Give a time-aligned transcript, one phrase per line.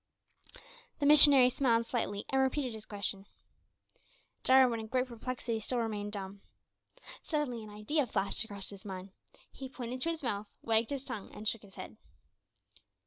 [0.97, 3.27] The missionary smiled slightly, and repeated his question.
[4.43, 6.41] Jarwin, in great perplexity, still remained dumb.
[7.21, 9.11] Suddenly an idea flashed across his mind.
[9.51, 11.97] He pointed to his mouth, wagged his tongue, and shook his head.